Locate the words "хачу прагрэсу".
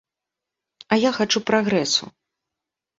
1.19-2.05